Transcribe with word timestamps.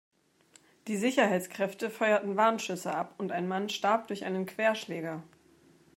Die 0.87 0.97
Sicherheitskräfte 0.97 1.91
feuerten 1.91 2.35
Warnschüsse 2.35 2.91
ab 2.91 3.13
und 3.19 3.31
ein 3.31 3.47
Mann 3.47 3.69
starb 3.69 4.07
durch 4.07 4.25
einen 4.25 4.47
Querschläger. 4.47 5.21